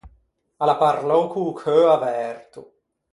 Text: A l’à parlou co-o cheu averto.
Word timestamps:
A 0.61 0.65
l’à 0.69 0.75
parlou 0.83 1.23
co-o 1.33 1.53
cheu 1.61 1.83
averto. 1.95 2.61